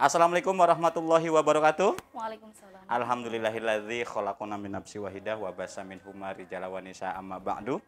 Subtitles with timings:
[0.00, 1.98] Assalamualaikum warahmatullahi wabarakatuh.
[2.14, 2.82] Waalaikumsalam.
[2.88, 7.82] Alhamdulillahilladzi khalaqana min nafsi wahidah wa basa minhuma rijala wa nisa amma ba'du.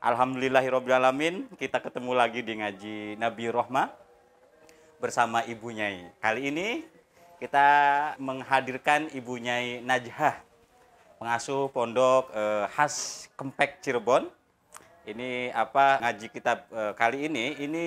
[0.00, 3.92] Alhamdulillahirabbil alamin, kita ketemu lagi di ngaji Nabi Rohmah
[5.04, 6.16] bersama Ibu Nyai.
[6.18, 6.82] Kali ini
[7.38, 7.66] kita
[8.16, 10.40] menghadirkan Ibu Nyai Najhah,
[11.18, 14.30] pengasuh pondok eh, khas Kempek Cirebon.
[15.04, 17.84] Ini apa ngaji kitab eh, kali ini ini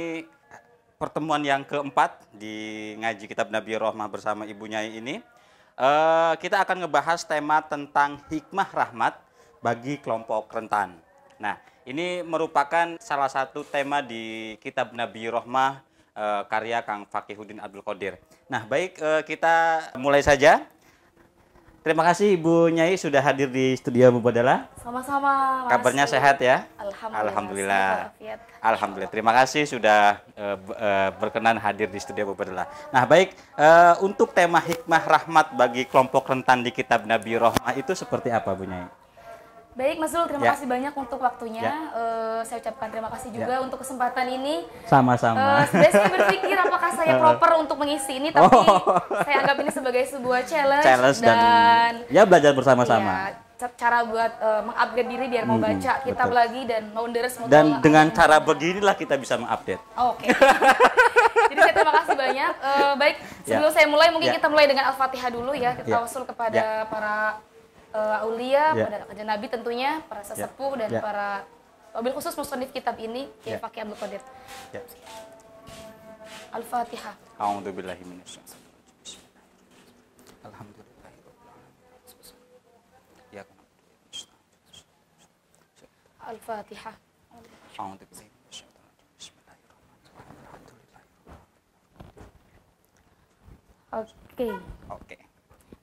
[0.97, 5.21] pertemuan yang keempat di ngaji kitab Nabi Rohmah bersama Ibu Nyai ini.
[5.77, 9.13] Eh, kita akan ngebahas tema tentang hikmah rahmat
[9.61, 10.97] bagi kelompok rentan.
[11.37, 15.85] Nah, ini merupakan salah satu tema di kitab Nabi Rohmah
[16.17, 18.17] eh, karya Kang Fakihudin Abdul Qadir.
[18.49, 19.55] Nah, baik eh, kita
[20.01, 20.65] mulai saja.
[21.87, 24.67] Terima kasih Ibu Nyai sudah hadir di studio Mubadala.
[24.75, 25.63] Sama-sama.
[25.63, 25.71] Mas.
[25.71, 26.67] Kabarnya sehat ya?
[26.75, 27.23] Alhamdulillah.
[27.23, 27.87] Alhamdulillah.
[28.59, 29.07] Alhamdulillah.
[29.15, 32.67] Terima kasih sudah b- eh, berkenan hadir di studio Mubadala.
[32.91, 37.95] Nah, baik eh, untuk tema hikmah rahmat bagi kelompok rentan di kitab Nabi Rohmah itu
[37.95, 38.83] seperti apa Bu Nyai?
[39.77, 40.51] Baik, Mas Zul, terima Ya.
[40.51, 41.61] kasih banyak untuk waktunya.
[41.61, 41.75] Ya.
[41.93, 44.65] Eh, saya ucapkan terima kasih juga untuk kesempatan ini.
[44.83, 45.61] Sama-sama.
[45.61, 48.81] Eh, sebenarnya saya berpikir apakah saya proper untuk mengisi ini, tapi Oh.
[49.21, 53.29] saya anggap ini sebagai sebuah challenge, Challenge dan, ya belajar bersama-sama.
[53.29, 56.33] ya, ca- cara buat eh, mengupgrade diri biar mau baca kitab betul.
[56.35, 59.81] lagi dan mau deres mau Dan dengan cara beginilah kita bisa mengupdate.
[59.93, 60.25] Oh, Oke.
[61.47, 62.53] Jadi saya terima kasih banyak.
[62.59, 63.75] Eh, baik, sebelum Ya.
[63.77, 64.35] saya mulai mungkin Ya.
[64.35, 65.73] kita mulai dengan Al-Fatihah dulu ya.
[65.75, 65.95] Kita Ya.
[65.95, 67.37] tawasul kepada para
[67.93, 68.85] eh, aulia, Ya.
[68.87, 71.01] pada kajian Nabi tentunya, para sesepuh dan Ya.
[71.01, 71.43] para
[71.93, 73.59] wabil khusus musonif kitab ini, Kiai Ya.
[73.59, 74.21] Fakih Abdul Qadir.
[74.73, 74.81] Ya.
[76.47, 77.15] Al-Fatihah.
[77.37, 79.21] A'udzubillahi minasyaitonir rajim.
[80.47, 81.83] Alhamdulillahirabbil alamin.
[83.35, 83.43] Ya.
[86.23, 86.95] Al-Fatihah.
[87.77, 89.11] A'udzubillahi minasyaitonir rajim.
[89.19, 90.35] Bismillahirrahmanirrahim.
[90.47, 91.03] Alhamdulillah.
[93.91, 94.49] Oke.
[94.91, 95.17] Oke.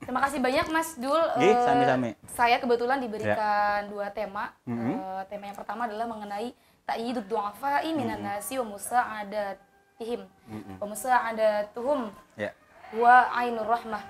[0.05, 1.23] Terima kasih banyak Mas Dul.
[1.35, 2.11] Nggih, Eh, sami-sami.
[2.13, 2.17] Ya.
[2.31, 4.53] Saya kebetulan diberikan dua tema.
[4.65, 4.93] Mhm.
[4.95, 6.53] Eh, tema yang pertama adalah mengenai
[6.85, 8.27] ta'yidud du'afa'i minan Mhm.
[8.27, 10.21] nasi wa musa'adatihim.
[10.77, 12.01] Wa musa'adatuhum
[12.37, 12.53] Ya.
[12.93, 14.05] wa ainur rahmah.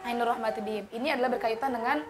[0.00, 0.88] Ainur rahmati bihim.
[0.90, 2.00] Ini adalah berkaitan dengan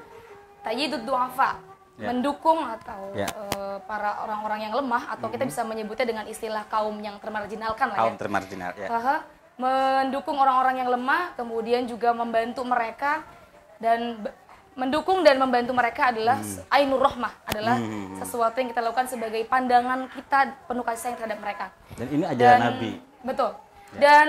[0.63, 1.59] ta'yidud du'afa.
[1.99, 2.15] Ya.
[2.15, 3.27] Mendukung atau Ya.
[3.27, 7.99] eh, para orang-orang yang lemah atau kita bisa menyebutnya dengan istilah kaum yang termarginalkan lah
[7.99, 8.03] ya.
[8.07, 8.87] Kaum termarginal ya.
[8.87, 9.17] Haha,
[9.59, 13.27] mendukung orang-orang yang lemah, kemudian juga membantu mereka
[13.83, 14.23] dan
[14.79, 16.63] mendukung dan membantu mereka adalah Hmm.
[16.71, 17.77] ainur rahmah adalah
[18.23, 21.67] sesuatu yang kita lakukan sebagai pandangan kita penuh kasih sayang terhadap mereka.
[21.99, 22.91] Dan ini ajaran Nabi.
[23.27, 23.51] Betul.
[23.91, 23.99] Ya.
[23.99, 24.27] Dan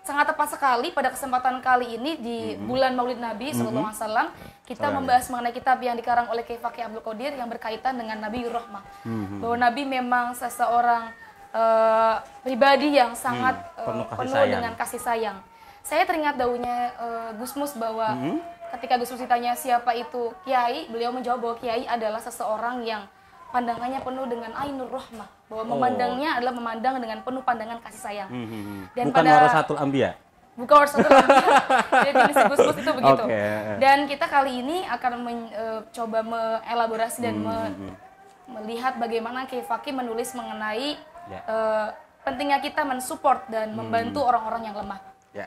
[0.00, 2.64] sangat tepat sekali pada kesempatan kali ini di Hmm.
[2.64, 4.28] bulan Maulid Nabi Sallallahu Alaihi Wasallam
[4.64, 8.16] kita Sallallahu membahas mengenai kitab yang dikarang oleh Kiai Fakih Abdul Qadir yang berkaitan dengan
[8.16, 8.84] Nabi Rahmah.
[9.04, 11.12] Hmm, Bahwa Nabi memang seseorang
[11.54, 14.52] eh, pribadi yang sangat Hmm, penuh eh, kasih penuh sayang.
[14.52, 15.38] dengan kasih sayang.
[15.80, 18.42] Saya teringat daunya eh, Gus Mus bahwa Hmm.
[18.72, 23.06] ketika Gus Mus ditanya siapa itu Kiai, beliau menjawab bahwa Kiai adalah seseorang yang
[23.48, 25.70] pandangannya penuh dengan ainur rahmah bahwa Oh.
[25.70, 28.28] memandangnya adalah memandang dengan penuh pandangan kasih sayang.
[28.28, 28.82] Hmm, hmm, hmm.
[28.92, 30.10] Dan Bukan pada- warasatul anbiya.
[30.54, 31.46] Bukan warasatul anbiya.
[32.04, 33.22] Definisi Gus-Gus itu begitu.
[33.22, 33.42] Oke.
[33.78, 37.94] Dan kita kali ini akan men- eh, coba mengelaborasi dan Hmm, me-
[38.56, 41.40] melihat bagaimana Kiai Fakih menulis mengenai Ya.
[41.40, 41.88] eh,
[42.20, 45.00] pentingnya kita mensupport dan membantu orang-orang yang lemah.
[45.30, 45.46] Ya.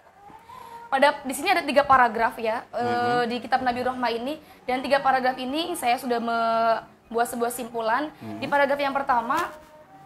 [0.87, 3.23] Pada di sini ada tiga paragraf ya eh, Mm-hmm.
[3.27, 4.33] di kitab Nabi Rahmah ini
[4.63, 8.09] dan tiga paragraf ini saya sudah membuat sebuah simpulan.
[8.15, 8.39] Mm-hmm.
[8.39, 9.37] Di paragraf yang pertama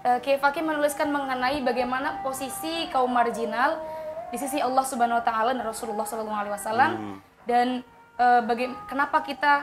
[0.01, 3.77] eh, Kiai Fakih menuliskan mengenai bagaimana posisi kaum marginal
[4.27, 7.17] di sisi Allah Subhanahu wa taala dan Rasulullah Shallallahu alaihi wasallam Mm-hmm.
[7.45, 7.67] dan
[8.17, 9.53] eh, baga- kenapa kita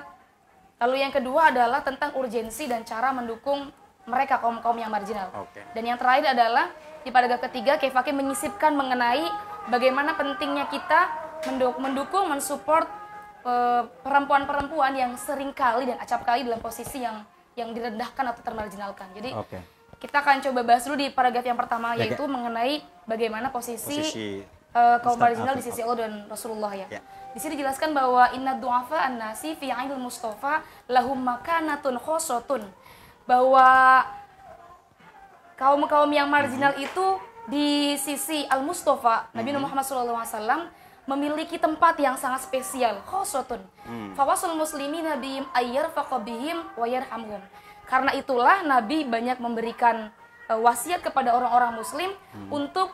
[0.79, 3.75] lalu yang kedua adalah tentang urgensi dan cara mendukung
[4.09, 5.29] mereka kaum-kaum yang marginal.
[5.37, 5.61] Oke.
[5.77, 6.73] Dan yang terakhir adalah
[7.05, 9.29] di paragraf ketiga Fakih menyisipkan mengenai
[9.69, 11.13] bagaimana pentingnya kita
[11.47, 12.89] menduk- mendukung, mensupport
[13.45, 17.23] eh, perempuan-perempuan yang sering kali dan acap kali dalam posisi yang
[17.55, 19.11] yang direndahkan atau termarginalkan.
[19.15, 19.59] Jadi Oke.
[19.99, 24.29] kita akan coba bahas dulu di paragraf yang pertama Ya, yaitu mengenai bagaimana posisi, Posisi
[24.75, 26.87] eh, kaum marginal di sisi Allah dan Rasulullah ya.
[26.91, 27.03] Ya.
[27.35, 32.65] Di sini dijelaskan bahwa inna du'afa an-nasi fi ainul mustafa lahum makanatun khosotun.
[33.29, 33.69] Bahwa
[35.61, 36.83] kaum-kaum yang marginal Mhm.
[36.83, 37.07] itu
[37.49, 37.67] di
[37.97, 40.69] sisi Al-Mustafa, Nabi Muhammad SAW
[41.09, 43.65] memiliki tempat yang sangat spesial, khosotun.
[43.89, 44.13] Hmm.
[44.13, 47.41] Fawasul muslimin nabiyim ayyar faqabihim wa yarhamhum.
[47.89, 50.13] Karena itulah Nabi banyak memberikan
[50.49, 52.49] eh, wasiat kepada orang-orang muslim Hmm.
[52.49, 52.93] untuk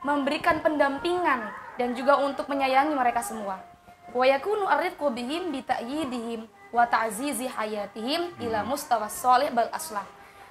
[0.00, 3.60] memberikan pendampingan dan juga untuk menyayangi mereka semua.
[4.12, 10.02] Wa yakunu arifqu bihim bi ta'yidihim wa ta'zizi hayatihim ila mustawa sholih bal aslah.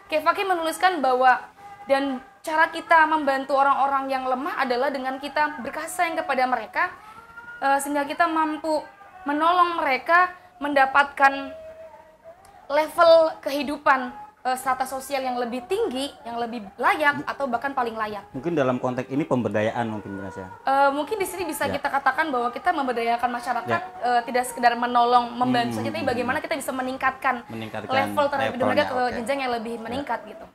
[0.07, 1.41] Kefaki menuliskan bahwa
[1.89, 6.93] dan cara kita membantu orang-orang yang lemah adalah dengan kita berkasih kepada mereka
[7.59, 8.85] eh, sehingga kita mampu
[9.25, 11.53] menolong mereka mendapatkan
[12.69, 18.25] level kehidupan eh, strata sosial yang lebih tinggi, yang lebih layak atau bahkan paling layak.
[18.31, 20.49] Mungkin dalam konteks ini pemberdayaan mungkin Mas ya.
[20.63, 21.77] Eh, mungkin di sini bisa Ya.
[21.77, 24.01] kita katakan bahwa kita memberdayakan masyarakat Ya.
[24.01, 28.53] eh, tidak sekedar menolong, membantu Hmm, saja, tapi bagaimana kita bisa meningkatkan, Meningkatkan level terhadap
[28.53, 29.13] hidup mereka ke oke.
[29.15, 30.45] jenjang yang lebih meningkat gitu.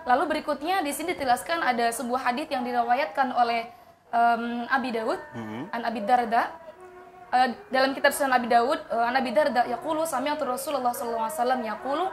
[0.00, 3.68] Lalu berikutnya di sini dijelaskan ada sebuah hadis yang diriwayatkan oleh
[4.10, 5.70] em, Abi Daud, Hmm.
[5.70, 6.50] an Abi Darda.
[7.30, 11.38] Eh, dalam kitab Sunan Abi Daud, uh, an Abi Darda yaqulu sami'tu Rasulullah sallallahu alaihi
[11.38, 12.04] wasallam yaqulu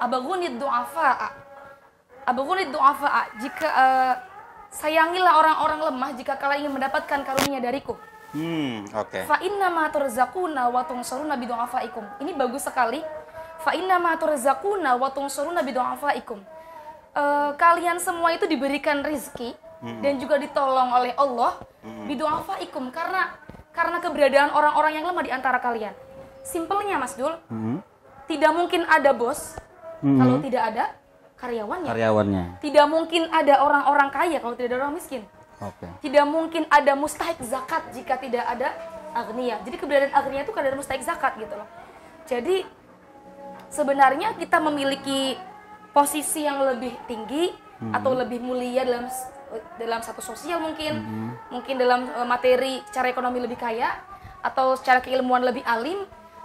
[0.00, 1.28] abaghuni du'afa'a.
[2.24, 4.14] Abaghuni du'afa'a jika eh,
[4.72, 7.94] sayangilah orang-orang lemah jika kalian ingin mendapatkan karunia dariku.
[8.34, 9.30] Hmm, oke.
[9.30, 12.24] Fa inna ma turzaquna wa tunsuruna bi du'afaikum.
[12.24, 12.98] Ini bagus sekali.
[13.62, 16.38] Fa inna ma turzaquna wa tunsuruna bi du'afaikum.
[17.14, 19.54] Eh, kalian semua itu diberikan rizki
[19.84, 21.60] dan juga ditolong oleh Allah
[22.08, 23.36] bi du'afaikum karena
[23.70, 25.92] karena keberadaan orang-orang yang lemah di antara kalian.
[26.40, 27.84] Simpelnya Mas Dul, Hmm.
[28.24, 29.54] tidak mungkin ada bos
[30.04, 30.84] kalau tidak ada
[31.40, 31.88] karyawannya.
[31.88, 32.44] Karyawannya.
[32.60, 35.22] Tidak mungkin ada orang-orang kaya kalau tidak ada orang miskin.
[35.64, 35.88] Oke.
[36.04, 38.68] Tidak mungkin ada mustahik zakat jika tidak ada
[39.16, 39.56] agnia.
[39.64, 41.68] Jadi keberadaan agnia itu kadar mustahik zakat gitu loh.
[42.28, 42.66] Jadi
[43.72, 45.38] sebenarnya kita memiliki
[45.94, 47.54] posisi yang lebih tinggi
[47.94, 49.06] atau lebih mulia dalam
[49.78, 50.98] dalam satu sosial mungkin,
[51.52, 53.92] mungkin dalam eh, materi secara ekonomi lebih kaya
[54.42, 56.02] atau secara keilmuan lebih alim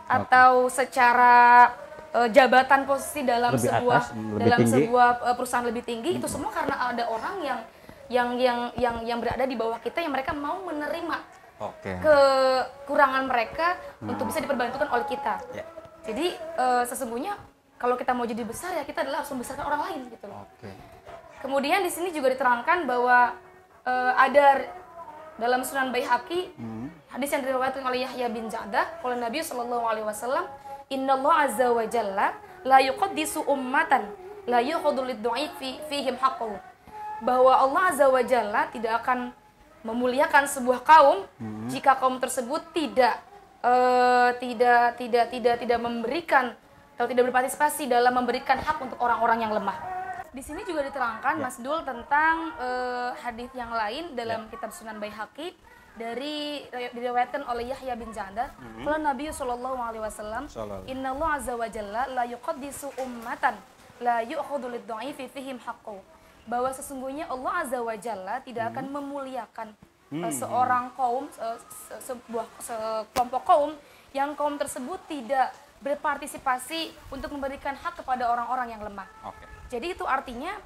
[0.09, 1.69] atau secara
[2.15, 4.73] eh, jabatan posisi dalam Lebih sebuah atas, lebih dalam tinggi.
[4.73, 7.59] sebuah eh, perusahaan lebih tinggi itu semua karena ada orang yang
[8.09, 11.17] yang yang yang yang berada di bawah kita yang mereka mau menerima
[11.61, 11.93] Oke.
[12.01, 15.37] kekurangan mereka untuk bisa diperbantukan oleh kita.
[15.53, 15.65] Ya.
[16.09, 17.37] Jadi eh, sesungguhnya
[17.79, 20.43] kalau kita mau jadi besar ya kita adalah harus membesarkan orang lain gitu loh.
[20.43, 20.71] Oke.
[21.39, 23.37] Kemudian di sini juga diterangkan bahwa
[23.85, 24.47] eh, ada
[25.39, 26.51] dalam Sunan Baihaqi
[27.09, 30.45] hadis yang diriwayatkan oleh Yahya bin Ja'dah oleh Nabi Shallallahu alaihi wasallam,
[30.89, 32.33] "Innallaha azza wa jalla
[32.65, 34.09] la yuqaddisu ummatan
[34.49, 36.57] la yuqaddu lid-du'ifi fihim haqqahu."
[37.21, 39.31] Bahwa Allah azza wa jalla tidak akan
[39.83, 41.23] memuliakan sebuah kaum
[41.71, 43.15] jika kaum tersebut tidak
[43.63, 46.51] eh, tidak tidak tidak tidak memberikan
[46.99, 49.79] atau tidak berpartisipasi dalam memberikan hak untuk orang-orang yang lemah.
[50.29, 55.55] Di sini juga diterangkan Mas Dul tentang eh, hadis yang lain dalam kitab Sunan Baihaqi
[55.99, 56.63] dari
[56.95, 58.47] diriwayatkan oleh Yahya bin Ja'dah.
[58.87, 60.47] Kalau Nabi Shallallahu alaihi wasallam.
[60.87, 63.59] "Inna Allah azza wa jalla la yuqaddisu ummatan
[63.99, 65.99] la yu'khudhu lid-dha'ifi fihim haqqu."
[66.47, 69.69] Bahwa sesungguhnya Allah azza wa jalla tidak akan memuliakan
[70.09, 73.71] eh, seorang kaum se- se- sebuah sekelompok kaum
[74.15, 79.05] yang kaum tersebut tidak berpartisipasi untuk memberikan hak kepada orang-orang yang lemah.
[79.21, 79.45] Oke.
[79.69, 80.57] Jadi itu artinya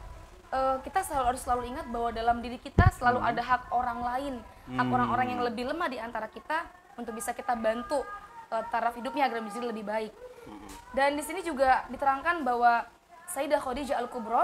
[0.47, 4.33] eh, kita selalu harus selalu ingat bahwa dalam diri kita selalu ada hak orang lain,
[4.71, 6.63] hak orang-orang yang lebih lemah di antara kita
[6.95, 8.04] untuk bisa kita bantu
[8.51, 10.13] eh, taraf hidupnya agar menjadi lebih baik.
[10.92, 12.83] Dan di sini juga diterangkan bahwa
[13.31, 14.44] Sayyidah Khadijah Al Kubro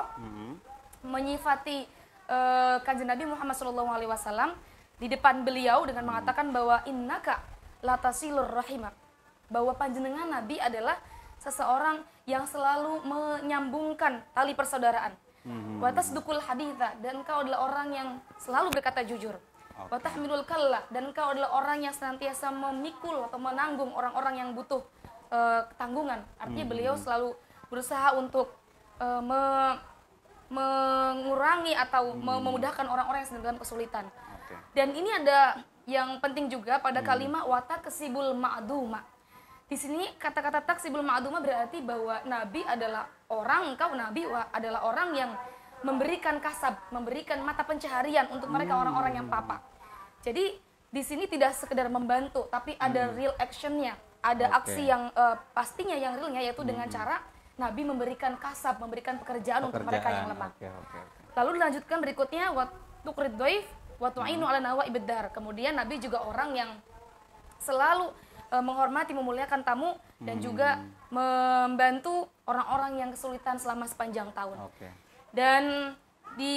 [1.04, 1.88] menyifati
[2.27, 4.56] eh, kanjeng Nabi Muhammad SAW
[5.00, 7.39] di depan beliau dengan mengatakan bahwa innaka
[7.80, 8.92] latasilur rahimak
[9.48, 11.00] bahwa panjenengan Nabi adalah
[11.39, 15.15] seseorang yang selalu menyambungkan tali persaudaraan.
[15.81, 19.34] Watas dukul haditha dan kau adalah orang yang selalu berkata jujur.
[19.88, 24.83] Watahmilul kalla dan kau adalah orang yang senantiasa memikul atau menanggung orang-orang yang butuh
[25.31, 26.19] eh, tanggungan.
[26.36, 27.31] Artinya beliau selalu
[27.71, 28.51] berusaha untuk
[29.00, 29.79] eh, me-
[30.50, 34.05] mengurangi atau me- memudahkan orang-orang yang sedang dalam kesulitan.
[34.09, 34.57] Oke.
[34.75, 39.01] Dan ini ada yang penting juga pada kalimat wata kesibul ma'duma.
[39.69, 45.31] Di sini kata-kata taksibul ma'duma berarti bahwa nabi adalah orang, engkau nabi adalah orang yang
[45.81, 49.63] memberikan kasab, memberikan mata pencaharian untuk mereka orang-orang yang papa.
[50.19, 50.59] Jadi
[50.89, 54.74] di sini tidak sekedar membantu, tapi ada real actionnya, ada Oke.
[54.74, 57.24] aksi yang eh, pastinya yang realnya yaitu dengan cara
[57.59, 60.51] nabi memberikan kasab, memberikan pekerjaan, untuk mereka yang lemah.
[60.55, 61.00] Oke, oke.
[61.36, 62.63] Lalu dilanjutkan berikutnya wa
[63.03, 63.67] tuqrid dhaif
[64.00, 65.31] wa tu'inu ala nawaibid dar.
[65.31, 66.71] Kemudian Nabi juga orang yang
[67.59, 68.12] selalu
[68.51, 74.57] eh, menghormati memuliakan tamu dan juga membantu orang-orang yang kesulitan selama sepanjang tahun.
[74.67, 75.09] Oke.
[75.29, 75.93] Dan
[76.39, 76.55] di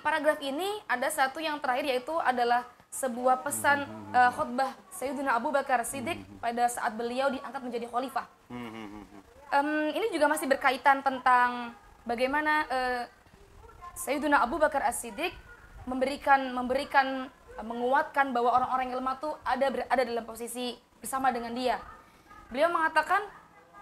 [0.00, 3.84] paragraf ini ada satu yang terakhir yaitu adalah sebuah pesan
[4.16, 8.26] eh, khutbah Sayyidina Abu Bakar Siddiq pada saat beliau diangkat menjadi khalifah.
[9.48, 11.72] Em, ini juga masih berkaitan tentang
[12.08, 13.02] bagaimana eh,
[13.98, 15.34] Sayyidina Abu Bakar As-Siddiq
[15.84, 17.28] memberikan memberikan
[17.60, 21.76] eh, menguatkan bahwa orang-orang yang lemah tuh ada berada dalam posisi bersama dengan dia.
[22.48, 23.20] Beliau mengatakan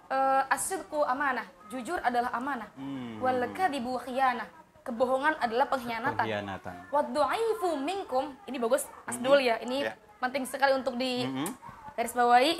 [0.08, 2.70] eh, asidku amanah, jujur adalah amanah.
[2.74, 3.18] Hmm.
[3.18, 4.46] Wal kadzibu khiyanah.
[4.86, 6.22] Kebohongan adalah pengkhianatan.
[6.22, 6.74] Pengkhianatan.
[6.94, 9.58] Waddu'ifu minkum, ini bagus Asdul ya.
[9.58, 9.98] Ini Ya.
[10.22, 11.46] penting sekali untuk di Mhm.
[11.98, 12.54] garis bawahi.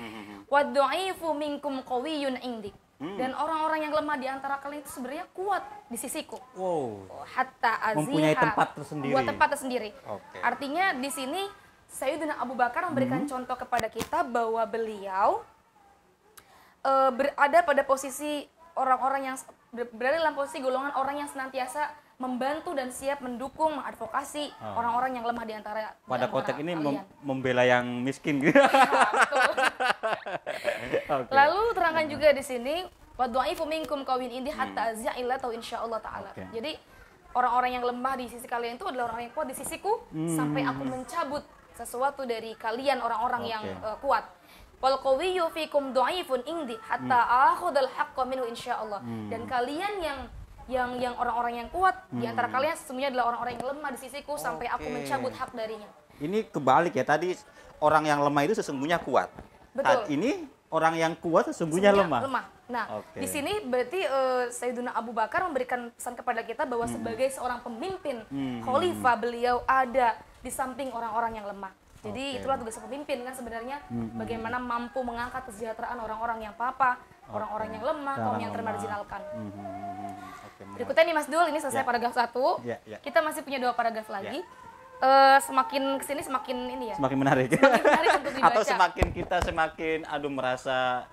[0.00, 0.48] Mhm.
[0.48, 2.72] Waddu'ifu minkum qawiyyun indi.
[2.96, 3.12] Hmm.
[3.20, 5.60] Dan orang-orang yang lemah di antara kalian itu sebenarnya kuat
[5.92, 6.40] di sisiku.
[6.56, 7.04] Wow.
[7.28, 8.00] Hatta aziha.
[8.00, 9.12] Mempunyai tempat tersendiri.
[9.12, 9.90] Buat tempat tersendiri.
[10.08, 10.38] Oke.
[10.40, 11.44] Artinya di sini
[11.86, 13.28] Sayyidina Abu Bakar memberikan Hmm.
[13.28, 15.44] contoh kepada kita bahwa beliau
[16.86, 19.36] eh, berada pada posisi orang-orang yang
[19.70, 24.80] ber- berada dalam posisi golongan orang yang senantiasa membantu dan siap mendukung, mengadvokasi Oh.
[24.80, 28.56] orang-orang yang lemah di antara di Pada antara konteks ini mem- membela yang miskin gitu.
[28.56, 29.36] Ya, betul.
[31.20, 31.30] Oke.
[31.30, 32.74] Lalu terangkan juga di sini
[33.14, 36.28] wadwa'ifu minkum kawin indi hatta azya illa tau insyaallah taala.
[36.30, 36.44] Oke.
[36.52, 36.72] Jadi
[37.32, 40.82] orang-orang yang lemah di sisi kalian itu adalah orang yang kuat di sisiku sampai aku
[40.84, 41.42] mencabut
[41.76, 43.84] sesuatu dari kalian orang-orang yang Oke.
[43.84, 44.24] uh, kuat.
[44.76, 47.20] Wal qawiyyu fikum dhaifun indi hatta
[47.52, 49.00] akhudal haqqo minhu insyaallah.
[49.32, 50.20] Dan kalian yang
[50.66, 54.34] yang yang orang-orang yang kuat di antara kalian sesungguhnya adalah orang-orang yang lemah di sisiku
[54.34, 55.86] sampai aku mencabut hak darinya.
[56.18, 57.06] Ini kebalik ya.
[57.06, 57.38] Tadi
[57.78, 59.30] orang yang lemah itu sesungguhnya kuat.
[59.72, 59.86] Betul.
[59.86, 62.20] Saat ini orang yang kuat sesungguhnya lemah.
[62.26, 62.44] lemah.
[62.66, 63.22] Nah, Oke.
[63.22, 68.26] di sini berarti eh, Sayyidina Abu Bakar memberikan pesan kepada kita bahwa sebagai seorang pemimpin,
[68.26, 68.58] Hmm.
[68.66, 71.70] khalifah beliau ada di samping orang-orang yang lemah.
[72.06, 72.38] Jadi Oke.
[72.40, 73.76] itulah tugas pemimpin kan sebenarnya
[74.14, 79.20] bagaimana mampu mengangkat kesejahteraan orang-orang yang papa, orang-orang yang lemah, kaum Orang yang termarginalkan.
[79.34, 80.14] Hmm, hmm, hmm, hmm.
[80.56, 80.72] Menarik.
[80.78, 81.86] Berikutnya nih Mas Dul, ini selesai Ya.
[81.86, 82.46] paragraf satu.
[82.64, 82.98] Ya, ya.
[83.02, 84.40] Kita masih punya dua paragraf lagi.
[84.96, 86.96] Eh, semakin ke sini semakin ini ya.
[86.96, 87.52] Semakin menarik.
[87.52, 88.48] Semakin menarik untuk dibaca.
[88.48, 91.04] Atau semakin kita semakin aduh merasa,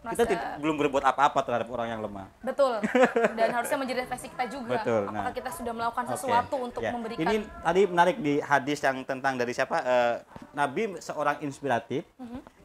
[0.00, 2.30] kita tidak- belum berbuat apa-apa terhadap orang yang lemah.
[2.40, 2.78] Betul.
[3.38, 4.78] Dan harusnya menjadi refleksi kita juga.
[4.78, 5.34] Betul, Apakah nah.
[5.34, 6.90] kita sudah melakukan sesuatu untuk Ya.
[6.94, 9.76] memberikan Ini tadi menarik di hadis yang tentang dari siapa?
[9.80, 10.14] Eh,
[10.54, 12.06] Nabi seorang inspiratif,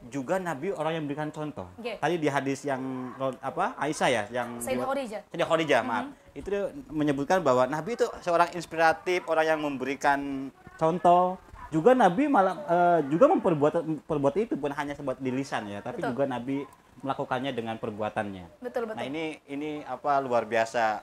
[0.06, 1.66] juga Nabi orang yang memberikan contoh.
[1.74, 1.80] Mhm.
[1.80, 1.94] Oke.
[1.98, 2.82] Tadi di hadis yang
[3.40, 3.74] apa?
[3.78, 5.22] Aisyah ya, yang Sayyidah di- Khadijah.
[5.26, 5.90] Sayyidah Khadijah, Mhm.
[5.90, 6.06] maaf.
[6.34, 10.20] Itu dia menyebutkan bahwa Nabi itu seorang inspiratif, orang yang memberikan
[10.76, 11.38] contoh.
[11.70, 13.74] Juga Nabi malah eh, juga memperbuat
[14.06, 16.14] perbuat itu bukan hanya sebuah di lisan ya, tapi Betul.
[16.14, 16.62] juga Nabi
[17.02, 18.62] melakukannya dengan perbuatannya.
[18.62, 19.00] betul betul.
[19.00, 21.02] Nah ini ini apa luar biasa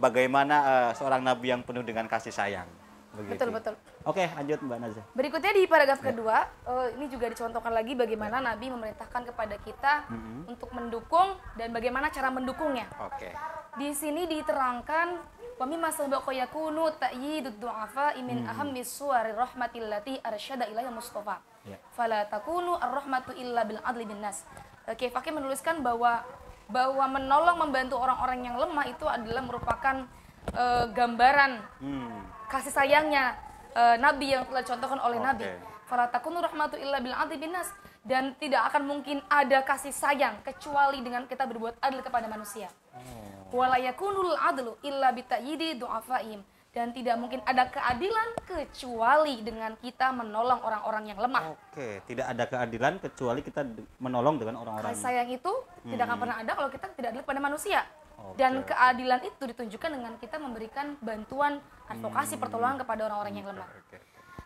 [0.00, 2.66] bagaimana eh, seorang nabi yang penuh dengan kasih sayang.
[3.10, 3.34] Begitu.
[3.34, 3.74] Betul, betul.
[4.06, 5.04] Oke, lanjut Mbak Nazia.
[5.18, 10.06] Berikutnya di paragraf kedua, eh, ini juga dicontohkan lagi bagaimana Nabi memerintahkan kepada kita
[10.46, 12.86] untuk mendukung dan bagaimana cara mendukungnya.
[13.02, 13.34] Oke.
[13.76, 20.88] Di sini diterangkan wa mimma sabaqa yakunu ta'yidud du'afa min ahammi suwari rahmatillati arsyada ilaiha
[20.88, 21.44] Mustafa.
[21.68, 21.76] Ya.
[21.92, 24.48] Fala takunu ar-rahmatu illa bil adli bin nas.
[24.88, 26.24] Oke, Fakih menuliskan bahwa
[26.72, 30.08] bahwa menolong membantu orang-orang yang lemah itu adalah merupakan
[30.56, 32.24] eh, gambaran Hmm.
[32.48, 33.36] kasih sayangnya
[33.76, 35.28] eh, Nabi yang telah dicontohkan oleh Oke.
[35.28, 35.44] Nabi.
[35.84, 37.68] Fala takunu rahmatu illa bil adli bin nas
[38.00, 42.72] dan tidak akan mungkin ada kasih sayang kecuali dengan kita berbuat adil kepada manusia.
[42.96, 43.29] Oh.
[43.50, 46.40] Wala yakunul adlu illa bitayyidi du'afaihim
[46.70, 51.58] dan tidak mungkin ada keadilan kecuali dengan kita menolong orang-orang yang lemah.
[51.58, 53.66] Oke, tidak ada keadilan kecuali kita
[53.98, 54.94] menolong dengan orang-orang.
[54.94, 55.52] Kasih sayang itu
[55.82, 57.82] tidak akan pernah ada kalau kita tidak adil pada manusia.
[58.20, 61.58] Oke, Dan keadilan itu ditunjukkan dengan kita memberikan bantuan
[61.90, 63.66] advokasi pertolongan kepada orang-orang yang lemah.
[63.66, 63.98] Oke.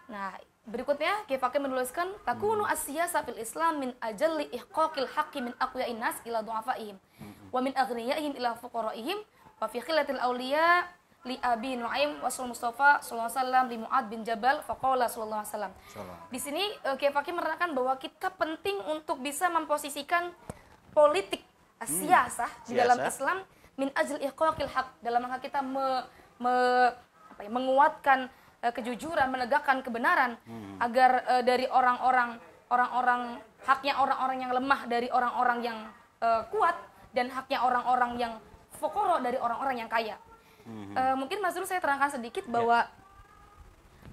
[0.08, 0.32] Nah,
[0.64, 6.40] berikutnya Kifake menuliskan takunu asyasa fil Islam min ajalli ihqaqil haqqi min aqwiya'in nas ila
[6.40, 6.96] du'afaihim
[7.52, 9.18] wa min aghniyaihim ila fuqaraihim
[9.60, 10.88] wa fi khilatil awliya
[11.24, 15.40] li Abi Nuaim wa Rasul Mustafa sallallahu alaihi wasallam li Muad bin Jabal faqala sallallahu
[15.40, 15.72] alaihi wasallam.
[16.28, 20.36] Di sini eh, Kifake menerangkan bahwa kita penting untuk bisa memposisikan
[20.92, 21.40] politik
[21.84, 22.96] siasah di dalam.
[23.08, 23.38] Islam
[23.76, 26.04] min ajl ihqaqil haq dalam rangka kita me-
[26.38, 26.92] me-
[27.32, 28.28] apa ya, menguatkan
[28.64, 30.40] eh, kejujuran, menegakkan kebenaran
[30.80, 32.40] agar eh, dari orang-orang
[32.72, 35.78] orang-orang haknya orang-orang yang lemah dari orang-orang yang
[36.24, 36.76] eh, kuat
[37.12, 38.32] dan haknya orang-orang yang
[38.80, 40.16] fokoro dari orang-orang yang kaya.
[40.64, 42.88] Eh, mungkin Mas Dulu saya terangkan sedikit bahwa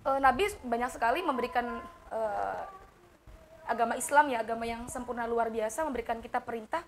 [0.03, 1.79] eh, Nabi banyak sekali memberikan
[2.11, 2.61] eh,
[3.71, 6.83] agama Islam ya agama yang sempurna luar biasa memberikan kita perintah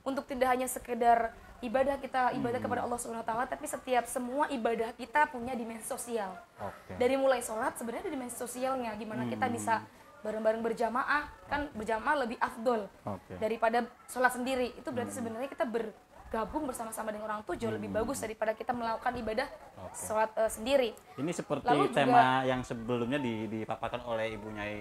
[0.00, 4.46] untuk tidak hanya sekedar ibadah kita ibadah kepada Allah Subhanahu wa taala tapi setiap semua
[4.48, 6.34] ibadah kita punya dimensi sosial.
[6.58, 6.98] Oke.
[6.98, 9.86] Dari mulai sholat sebenarnya ada dimensi sosialnya gimana kita bisa
[10.20, 13.34] bareng-bareng berjamaah kan berjamaah lebih afdol Oke.
[13.38, 18.18] daripada sholat sendiri itu berarti sebenarnya kita bergabung bersama-sama dengan orang tuh jauh lebih bagus
[18.18, 19.46] daripada kita melakukan ibadah
[19.92, 20.90] sholat eh, sendiri.
[21.18, 24.78] Ini seperti Lalu juga- tema yang sebelumnya di- dipaparkan oleh Ibu Nyai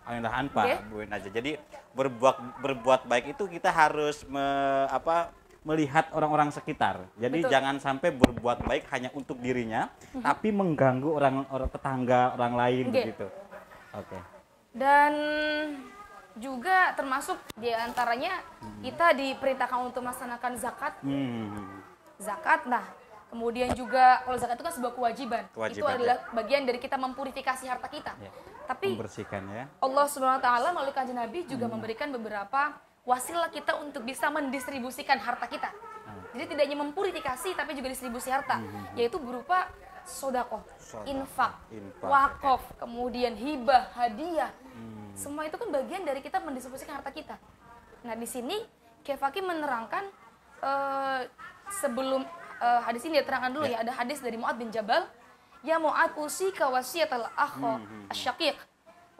[0.00, 0.76] Aminah Anpa, Oke.
[0.86, 1.30] Bu Najah.
[1.30, 1.54] Jadi
[1.92, 7.04] berbuat berbuat baik itu kita harus me- apa melihat orang-orang sekitar.
[7.20, 7.52] Jadi Betul.
[7.52, 9.92] Jangan sampai berbuat baik hanya untuk dirinya,
[10.24, 12.94] tapi mengganggu orang orang tetangga, orang lain Oke.
[12.96, 13.26] begitu.
[13.92, 14.18] Oke.
[14.70, 15.12] Dan
[16.38, 18.40] juga termasuk di antaranya
[18.80, 21.82] kita diperintahkan untuk melaksanakan zakat Hmm.
[22.16, 22.86] zakat nah
[23.28, 27.66] kemudian juga kalau zakat itu kan sebuah kewajiban, itu Kewajiban, adalah bagian dari kita mempurifikasi
[27.66, 28.30] harta kita Ya.
[28.64, 29.64] tapi Membersihkan ya.
[29.82, 35.16] Allah Subhanahu wa taala melalui kanjeng Nabi juga memberikan beberapa wasilah kita untuk bisa mendistribusikan
[35.18, 35.70] harta kita.
[36.30, 38.62] Jadi tidak hanya mempurifikasi tapi juga distribusi harta,
[38.94, 39.66] yaitu berupa
[40.06, 44.50] sodakoh, Sodakoh, infak, infak, wakaf, kemudian hibah, hadiah.
[45.14, 47.36] Semua itu kan bagian dari kita mendistribusikan harta kita.
[48.06, 48.56] Nah di sini
[49.00, 50.04] Kefaki menerangkan
[50.60, 51.20] eh,
[51.82, 52.22] sebelum
[52.62, 53.82] eh, hadis ini diterangkan dulu ya.
[53.82, 55.08] ada hadis dari Muad bin Jabal,
[55.66, 57.80] ya Muad usika wasiatal akho
[58.12, 58.56] asyaqiq.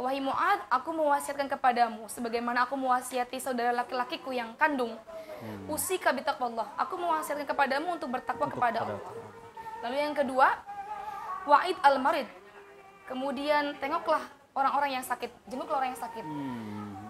[0.00, 4.96] Wahai Muad, aku mewasiatkan kepadamu sebagaimana aku mewasiati saudara laki-lakiku yang kandung.
[5.68, 6.72] Usika bitaqwallah.
[6.80, 9.12] Aku mewasiatkan kepadamu untuk bertakwa kepada Allah.
[9.84, 10.56] Lalu yang kedua,
[11.44, 12.24] wa'id al-marid.
[13.12, 14.24] Kemudian tengoklah
[14.56, 16.24] orang-orang yang sakit, jenguklah orang yang sakit.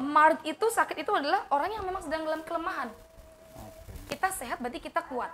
[0.02, 2.90] Marid itu sakit itu adalah orang yang memang sedang dalam kelemahan.
[4.10, 5.30] Kita sehat berarti kita kuat.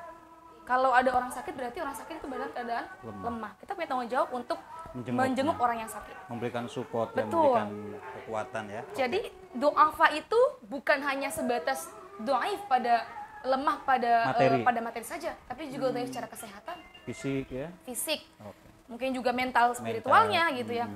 [0.69, 3.57] Kalau ada orang sakit berarti orang sakit itu dalam keadaan lemah.
[3.65, 4.61] Kita punya tanggung jawab untuk
[4.97, 5.21] Menjenguk.
[5.21, 6.17] menjenguk orang yang sakit.
[6.27, 7.53] Memberikan support dan Betul.
[7.53, 7.69] memberikan
[8.17, 8.83] kekuatan ya.
[8.97, 9.21] Jadi
[9.53, 13.05] doafa itu bukan hanya sebatas doaif pada
[13.45, 14.59] lemah pada Materi.
[14.59, 17.69] eh, pada materi saja, tapi juga doaif secara kesehatan, Fisik ya.
[17.85, 18.67] fisik, Oke.
[18.89, 20.89] mungkin juga mental spiritualnya gitu ya.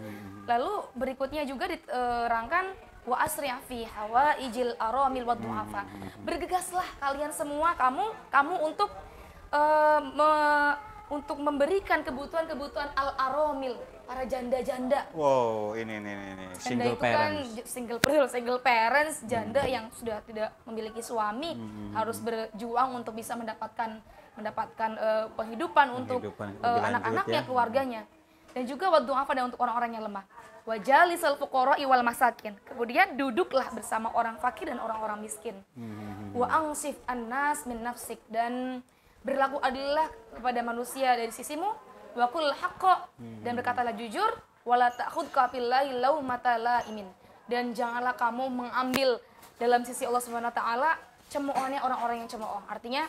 [0.48, 5.82] Lalu berikutnya juga diterangkan wa asri'a fi hawaijil aramil wa du'afa.
[6.20, 8.90] Bergegaslah kalian semua kamu kamu untuk
[9.50, 10.74] eh, me-
[11.10, 13.74] untuk memberikan kebutuhan-kebutuhan al aramil
[14.06, 15.10] para janda-janda.
[15.10, 16.44] Wow, ini ini ini, ini.
[16.54, 17.48] Janda single itu kan parents.
[17.50, 17.98] j- single
[18.30, 21.58] single parents, janda yang sudah tidak memiliki suami
[21.92, 23.98] harus berjuang untuk bisa mendapatkan
[24.38, 27.46] mendapatkan eh, penghidupan untuk Penghidupan lebih lanjut anak-anaknya, ya.
[27.46, 28.02] keluarganya.
[28.50, 30.26] Dan juga waktu apa dan untuk orang-orang yang lemah.
[30.66, 32.54] Wajalisal fuqara iwal masakin.
[32.66, 35.54] Kemudian duduklah bersama orang fakir dan orang-orang miskin.
[36.34, 38.82] Wa angsif annas min nafsik dan
[39.20, 41.68] berlaku adillah kepada manusia dari sisimu
[42.16, 42.94] wa qul haqqo
[43.44, 44.28] dan berkatalah jujur
[44.64, 47.06] wala ta'khudka billahi laumata laimin
[47.46, 49.18] dan janganlah kamu mengambil
[49.60, 50.90] dalam sisi Allah Subhanahu wa taala
[51.30, 52.62] cemoohnya orang-orang yang cemooh.
[52.66, 53.06] Artinya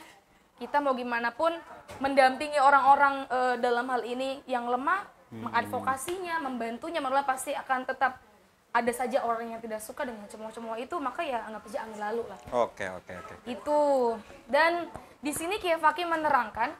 [0.61, 1.49] kita mau gimana pun
[1.97, 8.21] mendampingi orang-orang eh, dalam hal ini yang lemah, mengadvokasinya, membantunya, malah pasti akan tetap
[8.71, 12.23] ada saja orang yang tidak suka dengan cemooh-cemooh itu, maka ya anggap saja angin lalu
[12.31, 12.39] lah.
[12.55, 13.33] Oke, oke, oke.
[13.43, 13.79] itu.
[14.47, 14.87] Dan
[15.19, 16.71] di sini Fakih menerangkan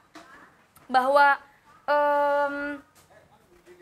[0.88, 1.36] bahwa
[1.84, 2.80] em,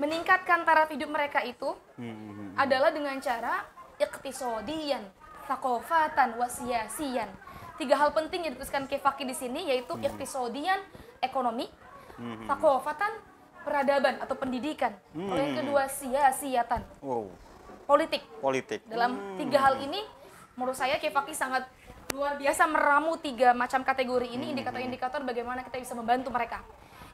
[0.01, 3.67] meningkatkan taraf hidup mereka itu Hmm, adalah dengan cara
[3.99, 5.03] iktisodian,
[5.45, 7.27] takofatan, wasiasian.
[7.75, 10.79] Tiga hal penting yang dituliskan Fakih di sini yaitu iktisodian,
[11.19, 11.67] ekonomi,
[12.47, 13.11] takofatan,
[13.67, 14.95] peradaban atau pendidikan.
[15.11, 17.27] Lalu yang kedua siasiatan, Wow,
[17.89, 18.21] politik.
[18.37, 18.85] politik.
[18.85, 19.97] Dalam tiga hal ini,
[20.53, 21.65] menurut saya Fakih sangat
[22.13, 26.61] luar biasa meramu tiga macam kategori ini, indikator-indikator bagaimana kita bisa membantu mereka.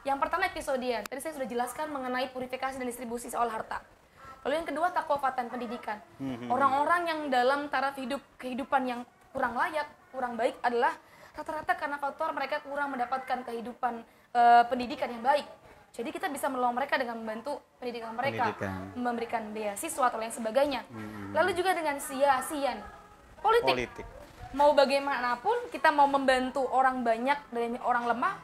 [0.04, 3.80] Yang pertama episodian, tadi saya sudah jelaskan mengenai purifikasi dan distribusi soal harta.
[4.44, 5.98] Lalu yang kedua takofatan pendidikan.
[6.52, 9.02] Orang-orang yang dalam taraf hidup kehidupan yang
[9.34, 10.94] kurang layak, kurang baik adalah
[11.34, 14.06] rata-rata karena faktor mereka kurang mendapatkan kehidupan
[14.38, 15.48] eh, pendidikan yang baik.
[15.96, 18.80] Jadi kita bisa menolong mereka dengan membantu pendidikan mereka, Pendidikan.
[19.00, 20.84] memberikan beasiswa atau lain sebagainya.
[21.32, 22.84] Lalu juga dengan sia-sian
[23.40, 23.76] politik.
[23.76, 24.06] Politik.
[24.56, 28.36] Mau bagaimanapun kita mau membantu orang banyak dari orang lemah,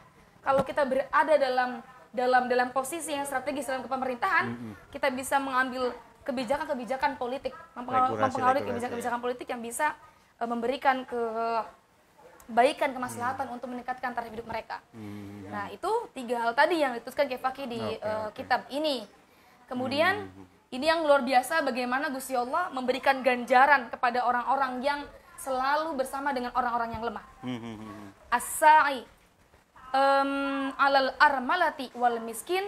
[0.44, 1.70] kalau kita berada dalam
[2.12, 4.52] dalam dalam posisi yang strategis dalam kepemerintahan,
[4.92, 9.96] kita bisa mengambil kebijakan-kebijakan politik, mempengaruhi, kebijakan-kebijakan politik yang bisa
[10.38, 11.02] eh, memberikan
[12.52, 14.84] kebaikan, kemaslahatan untuk meningkatkan taraf hidup mereka.
[15.48, 18.36] Nah, itu tiga hal tadi yang dituliskan Kefaki di Oke, eh, oke.
[18.36, 19.08] kitab ini.
[19.72, 20.28] Kemudian
[20.68, 25.00] ini yang luar biasa bagaimana Gusti Allah memberikan ganjaran kepada orang-orang yang
[25.40, 27.24] selalu bersama dengan orang-orang yang lemah.
[27.40, 28.08] Hmm, hmm, hmm, hmm.
[28.32, 29.00] As-sa'i
[29.92, 30.32] em,
[30.76, 32.64] alal armalati wal miskin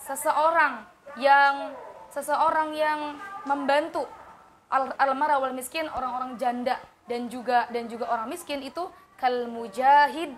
[0.00, 0.84] seseorang
[1.20, 1.72] yang
[2.12, 3.00] seseorang yang
[3.44, 4.08] membantu
[4.72, 6.76] al almara wal miskin orang-orang janda
[7.08, 8.84] dan juga dan juga orang miskin itu
[9.16, 10.36] kal mujahid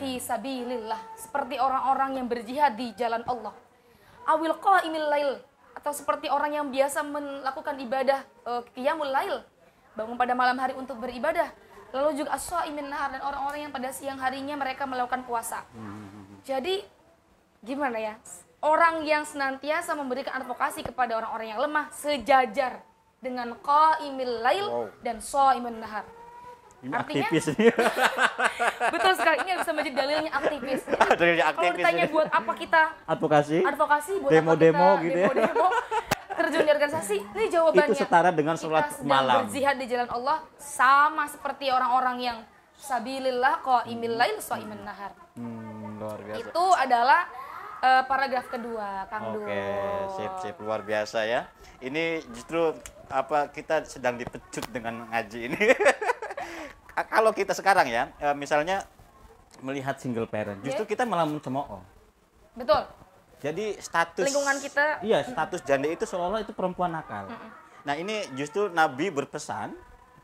[0.00, 0.96] fi sabilillah.
[1.18, 3.52] Seperti orang-orang yang berjihad di jalan Allah.
[4.24, 5.32] Awil qaimil lail.
[5.76, 8.24] Atau seperti orang yang biasa melakukan ibadah
[8.72, 9.44] qiyamul lail.
[9.98, 11.50] Bangun pada malam hari untuk beribadah.
[11.92, 15.64] Lalu juga as-shaimin nahar dan orang-orang yang pada siang harinya mereka melakukan puasa.
[16.44, 16.84] Jadi
[17.60, 18.14] gimana ya?
[18.58, 22.82] Orang yang senantiasa memberikan advokasi kepada orang-orang yang lemah sejajar
[23.18, 24.86] dengan qaimil lail Wow.
[25.00, 26.06] dan shaimin nahar
[26.78, 27.74] Ini Artinya- aktivis nih.
[28.94, 32.12] betul sekali ini bisa menjadi dalilnya aktivis Jadi, Dalilnya kalau aktivis ditanya ini.
[32.12, 33.58] buat apa kita Advokasi.
[33.64, 35.26] advokasi buat Demo-demo apa kita gitu ya.
[35.28, 35.66] demo-demo
[36.30, 39.36] terjun di organisasi ini jawabannya Itu setara dengan sholat kita sedang malam.
[39.42, 42.38] berjihad di jalan Allah sama seperti orang-orang yang
[42.78, 46.38] sabilillah qaimil lail shaimin nahar Hmm, luar biasa.
[46.40, 47.26] itu adalah
[47.78, 49.62] eh, paragraf kedua Kang Oke,
[50.12, 51.46] sip sip luar biasa ya.
[51.78, 52.74] Ini justru
[53.06, 55.62] apa kita sedang dipecut dengan ngaji ini.
[57.08, 58.82] Kalau kita sekarang ya, eh, misalnya
[59.58, 60.90] melihat single parent, justru Ya.
[60.90, 61.82] kita malah mencemooh.
[62.52, 62.82] betul
[63.38, 67.30] Jadi status Lingkungan kita- Iya, status janda itu seolah-olah itu perempuan nakal.
[67.80, 69.78] Nah, ini justru Nabi berpesan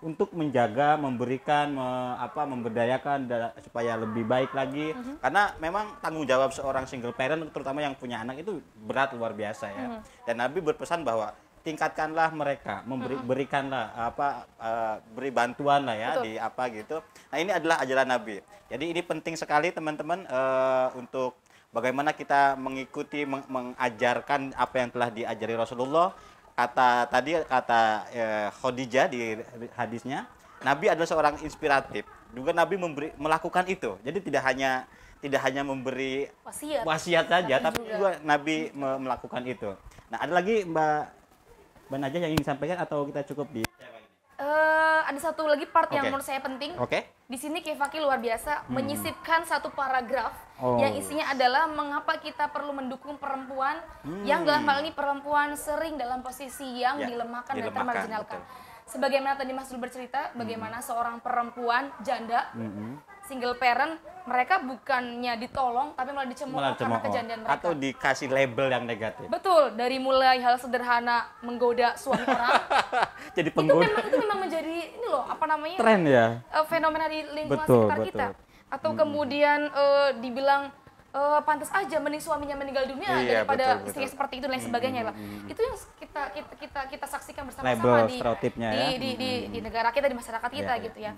[0.05, 4.93] untuk menjaga, memberikan, me- apa, memberdayakan da- supaya lebih baik lagi.
[5.19, 9.73] Karena memang tanggung jawab seorang single parent, terutama yang punya anak itu berat luar biasa
[9.73, 9.87] ya.
[10.29, 11.33] Dan Nabi berpesan bahwa
[11.65, 16.25] tingkatkanlah mereka, memberi berikanlah apa, eh, beri bantuan lah ya Betul.
[16.29, 16.97] di apa gitu.
[17.33, 18.45] Nah, ini adalah ajaran Nabi.
[18.69, 21.41] Jadi ini penting sekali teman-teman eh, untuk
[21.73, 26.13] bagaimana kita mengikuti meng- mengajarkan apa yang telah diajari Rasulullah
[26.55, 27.81] kata tadi kata
[28.15, 29.43] eh, Khadijah di
[29.75, 30.31] hadisnya
[30.65, 32.09] Nabi adalah seorang inspiratif.
[32.33, 34.01] Juga Nabi memberi melakukan itu.
[34.01, 34.89] Jadi tidak hanya
[35.21, 36.83] tidak hanya memberi wasiat.
[36.85, 37.93] wasiat saja tapi juga.
[37.97, 39.71] juga Nabi me- melakukan itu.
[40.09, 41.01] Nah ada lagi Mbak
[41.91, 43.63] Mbak Najah yang ingin disampaikan atau kita cukup di
[44.45, 46.11] Eh, ada satu lagi part yang Oke.
[46.13, 50.79] menurut saya penting oke Di sini Kefaki luar biasa menyisipkan satu paragraf Oh.
[50.79, 53.75] yang isinya adalah mengapa kita perlu mendukung perempuan
[54.23, 58.39] yang dalam hal ini perempuan sering dalam posisi yang Ya, dilemahkan, dan termarginalkan.
[58.39, 58.87] betul.
[58.87, 62.55] Sebagaimana tadi Mas Dul bercerita, bagaimana seorang perempuan janda
[63.25, 67.57] single parent mereka bukannya ditolong tapi malah dicemooh malah karena kejadian mereka.
[67.61, 69.27] atau dikasih label yang negatif.
[69.29, 72.57] Betul, dari mulai hal sederhana menggoda suami orang.
[73.37, 73.85] Jadi itu penggoda.
[73.85, 75.77] memang itu memang menjadi ini loh apa namanya?
[75.77, 76.27] Tren ya.
[76.41, 78.09] Eh, fenomena di lingkungan Betul, sekitar betul.
[78.09, 78.27] kita.
[78.73, 80.63] Atau kemudian eh, dibilang
[81.13, 84.15] eh, pantas aja mending suaminya meninggal dunia Iya, daripada betul, istrinya betul.
[84.17, 85.15] seperti itu dan lain sebagainya lah
[85.47, 88.71] itu yang kita kita kita, kita saksikan bersama-sama di di, ya.
[88.97, 90.87] di, di, di negara kita di masyarakat kita Iya, iya.
[90.89, 91.13] gitu ya.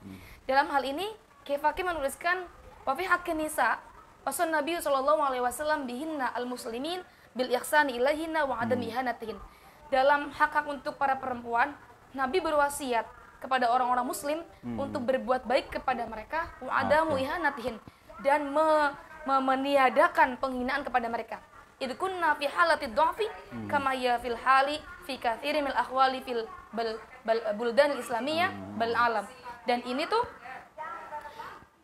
[0.45, 1.07] Dalam hal ini
[1.47, 2.43] Kefaki menuliskan
[2.83, 3.79] wa fi haqqin nisa
[4.27, 6.99] wasun Nabi sallallahu alaihi wasallam bihinna al muslimin
[7.39, 8.89] bil ihsani ilaihinna wa adam Hmm.
[8.91, 9.39] ihanatihin
[9.87, 11.71] dalam hak-hak untuk para perempuan
[12.11, 13.07] Nabi berwasiat
[13.39, 17.19] kepada orang-orang muslim untuk berbuat baik kepada mereka wa adamu Hmm.
[17.19, 17.23] Oke.
[17.23, 17.77] ihanatihin
[18.27, 18.91] dan me-
[19.23, 21.39] me- meniadakan penghinaan kepada mereka
[21.79, 23.69] idh kunna fi halati dhafi Hmm.
[23.71, 26.43] kama ya fil hali fi katsiri min ahwali fil
[26.75, 29.27] bal, bal buldan islamiyah bal alam
[29.69, 30.25] dan ini tuh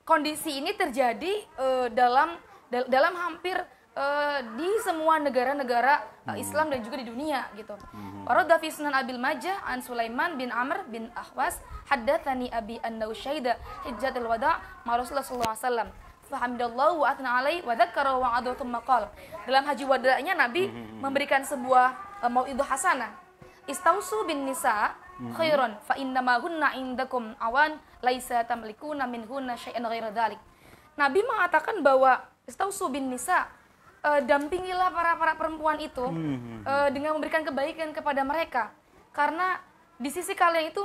[0.02, 2.34] kondisi ini terjadi eh, dalam
[2.70, 3.54] dal- dalam hampir
[3.94, 7.74] eh, di semua negara-negara eh, Islam dan juga di dunia gitu.
[8.22, 11.58] Warada fi Sunan Abil Majah an Sulaiman bin Amr bin Ahwas
[11.90, 15.90] haddatsani Abi annahu syahida hijjatul wada' ma Rasulullah sallallahu alaihi wasallam.
[16.32, 19.12] Fahamdallahu wa athna alai wa dzakara wa adu thumma qala.
[19.44, 20.70] Dalam haji wada'nya Nabi
[21.02, 21.92] memberikan sebuah
[22.24, 23.12] uh, mauidhah hasanah.
[23.68, 24.96] Istausu bin nisa
[25.30, 30.40] khairan fa innama hunna indakum awan laisa tamlikuna minhunna syai'an ghaira dzalik.
[30.98, 32.18] Nabi mengatakan bahwa
[32.50, 33.46] istausu bin nisa
[34.02, 36.02] eh, dampingilah para para perempuan itu
[36.66, 38.74] eh, dengan memberikan kebaikan kepada mereka.
[39.14, 39.62] Karena
[40.00, 40.84] di sisi kalian itu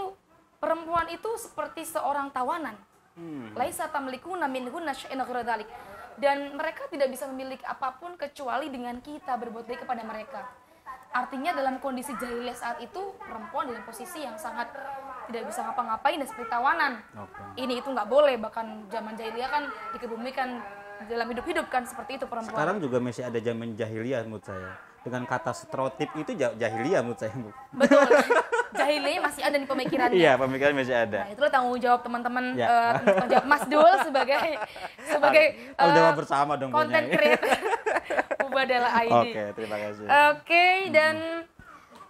[0.61, 2.77] perempuan itu seperti seorang tawanan.
[3.57, 5.69] Laisa tamlikuna minhunna syai'an ghaira dzalik.
[6.17, 10.49] dan mereka tidak bisa memiliki apa pun kecuali dengan kita berbuat baik kepada mereka
[11.11, 14.69] artinya dalam kondisi jahiliyah saat itu perempuan dalam posisi yang sangat
[15.27, 17.41] tidak bisa ngapa-ngapain dan seperti tawanan Oke.
[17.59, 19.63] ini itu nggak boleh bahkan zaman jahiliyah kan
[19.95, 20.49] dikebumikan
[21.05, 24.73] dalam hidup-hidup kan seperti itu perempuan Sekarang juga masih ada zaman jahiliyah menurut saya.
[25.05, 27.31] Dengan kata stereotip itu ja- jahiliyah menurut saya.
[27.37, 27.51] Bu.
[27.77, 28.01] betul
[28.75, 31.19] jahiliyah masih ada di pemikirannya Iya, pemikiran masih ada.
[31.23, 32.67] Nah, itulah tanggung jawab teman-teman, Ya.
[32.67, 34.47] eh, tanggung jawab Mas Dul sebagai
[35.05, 37.57] sebagai Tanggung jawab eh, bersama dong konten creator
[38.47, 39.11] Ubadalah ID.
[39.13, 40.05] Oke, terima kasih.
[40.33, 41.15] Oke, dan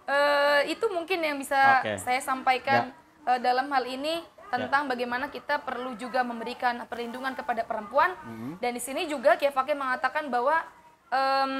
[0.08, 1.94] eh, itu mungkin yang bisa Oke.
[1.94, 1.98] Ya.
[1.98, 2.90] saya sampaikan
[3.28, 8.16] eh, dalam hal ini tentang bagaimana kita perlu juga memberikan perlindungan kepada perempuan.
[8.24, 8.52] Mm-hmm.
[8.64, 10.64] Dan di sini juga Kiai mengatakan bahwa
[11.12, 11.52] em,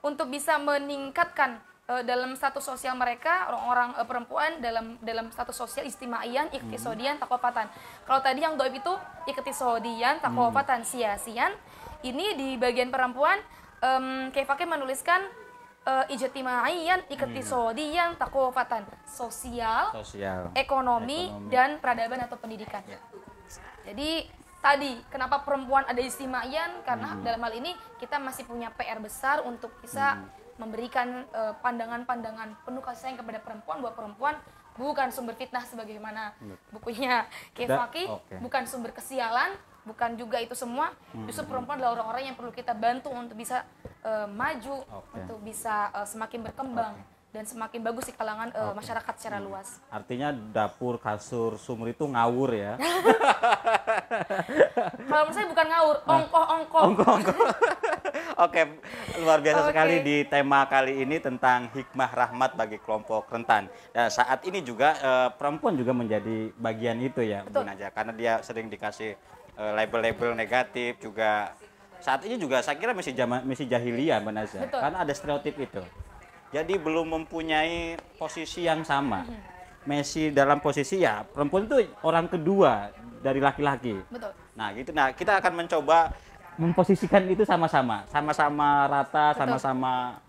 [0.00, 1.60] untuk bisa meningkatkan
[1.90, 7.66] eh, dalam status sosial mereka orang-orang eh, perempuan dalam dalam status sosial istima'ian, iktisodian, takofatan.
[8.04, 8.92] Kalau tadi yang doib itu
[9.26, 11.50] iktisodian, takofatan, sia-sian.
[12.00, 13.36] Ini di bagian perempuan
[13.80, 15.20] um, Fakih menuliskan
[15.84, 20.48] uh, ijtimaiyan, iktisodian, takofatan, sosial, Sosial.
[20.54, 21.50] ekonomi, Ekonomi.
[21.50, 22.80] dan peradaban atau pendidikan.
[22.88, 22.96] Ya.
[23.84, 24.24] Jadi
[24.60, 27.20] tadi kenapa perempuan ada istimayan karena Hmm.
[27.20, 30.39] dalam hal ini kita masih punya PR besar untuk bisa Hmm.
[30.60, 34.34] Memberikan eh, pandangan-pandangan penuh kasih sayang kepada perempuan bahwa perempuan
[34.76, 36.36] bukan sumber fitnah sebagaimana
[36.70, 38.34] bukunya Kefaki, Da- oke.
[38.38, 40.92] bukan sumber kesialan, bukan juga itu semua.
[41.10, 41.24] Hmm.
[41.24, 43.64] Justru perempuan adalah orang-orang yang perlu kita bantu untuk bisa
[44.00, 45.16] eh, maju, Oke.
[45.16, 46.94] untuk bisa eh, semakin berkembang
[47.30, 49.46] dan semakin bagus di kalangan eh, masyarakat secara Hmm.
[49.48, 49.68] luas.
[49.88, 52.72] Artinya dapur, kasur, sumur itu ngawur ya.
[55.00, 56.82] Kalau menurut saya bukan ngawur, ongkoh-ongkoh.
[58.46, 58.62] Oke,
[59.20, 59.68] luar biasa Oke.
[59.72, 63.70] sekali di tema kali ini tentang hikmah rahmat bagi kelompok rentan.
[63.94, 67.64] Dan saat ini juga eh, perempuan juga menjadi bagian itu ya, Bu Betul.
[67.66, 69.14] Naja, karena dia sering dikasih
[69.58, 71.54] eh, label-label negatif juga.
[72.00, 74.80] Saat ini juga saya kira masih zaman masih jahiliyah, Mbak Naza, Betul.
[74.80, 75.82] karena ada stereotip itu.
[76.50, 79.22] Jadi belum mempunyai posisi yang sama.
[79.80, 83.96] Messi dalam posisi ya perempuan itu orang kedua dari laki-laki.
[84.08, 84.32] Betul.
[84.56, 84.90] Nah, gitu.
[84.92, 86.12] Nah, kita akan mencoba
[86.60, 90.20] memposisikan itu sama-sama, sama-sama rata, sama-sama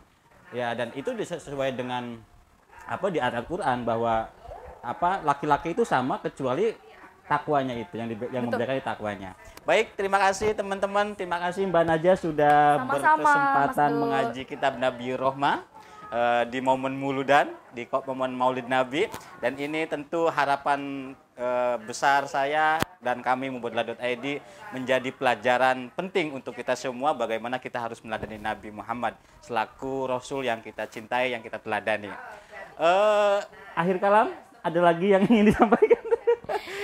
[0.55, 2.15] ya dan itu sesuai dengan
[2.87, 4.31] apa di Al-Qur'an bahwa
[4.79, 6.71] apa laki-laki itu sama kecuali
[7.27, 9.31] takwanya itu yang di, yang membedakan takwanya.
[9.63, 14.01] Baik, terima kasih teman-teman, terima kasih Mbak Naja sudah Sama-sama, berkesempatan Mas Dul.
[14.01, 15.57] mengaji kitab Nabi Rohmah
[16.11, 19.07] eh, di momen Muludan, di momen Maulid Nabi.
[19.39, 24.25] Dan ini tentu harapan eh, besar saya dan kami membuat.id
[24.71, 30.61] menjadi pelajaran penting untuk kita semua bagaimana kita harus meladani Nabi Muhammad selaku Rasul yang
[30.61, 32.13] kita cintai, yang kita teladani.
[32.77, 33.39] Eh,
[33.73, 34.29] akhir kalam,
[34.61, 36.00] ada lagi yang ingin disampaikan?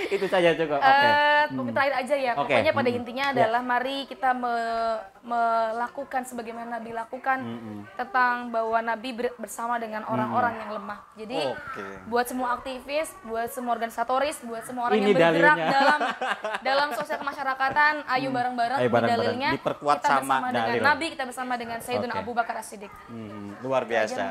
[0.14, 0.78] Itu saja cukup.
[0.78, 1.06] Oke.
[1.06, 2.32] Eh, mungkin terakhir aja ya.
[2.34, 2.50] Oke.
[2.50, 2.98] Pokoknya pada Hmm.
[2.98, 3.32] intinya Ya.
[3.34, 10.00] adalah mari kita me- melakukan sebagaimana Nabi lakukan Hmm, tentang bahwa Nabi ber- bersama dengan
[10.02, 10.98] orang-orang yang lemah.
[11.14, 11.84] Jadi Oke.
[12.06, 15.68] buat semua aktivis, buat semua organisatoris, buat semua orang Ini yang bergerak dalilnya.
[15.70, 16.00] dalam
[16.68, 19.10] dalam sosial kemasyarakatan, ayo bareng-bareng di bareng-bareng.
[19.10, 20.82] dalilnya Diperkuat kita sama bersama dengan dalil.
[20.86, 22.22] Nabi, kita bersama dengan Sayyidina Oke.
[22.22, 22.92] Abu Bakar As-Siddiq.
[23.06, 24.22] Hmm, luar biasa.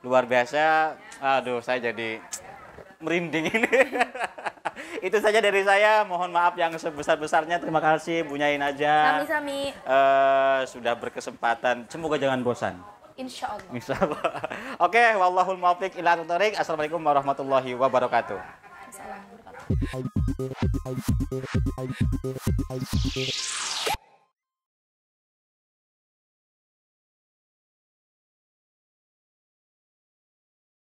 [0.00, 0.64] Luar biasa.
[1.20, 2.22] Aduh, saya jadi
[2.98, 3.70] merinding ini.
[5.06, 6.02] Itu saja dari saya.
[6.06, 7.58] Mohon maaf yang sebesar-besarnya.
[7.58, 9.18] Terima kasih Bu aja.
[9.18, 11.86] Sami-sami, Eh, sudah berkesempatan.
[11.90, 12.76] Semoga jangan bosan.
[13.18, 13.70] insya Allah.
[13.74, 14.22] Insya Allah.
[14.86, 16.54] Oke, wallahul muwaffiq ila thoriq.
[16.54, 18.38] Assalamualaikum warahmatullahi wabarakatuh.
[18.38, 21.90] Assalamualaikum warahmatullahi
[22.38, 23.97] wabarakatuh.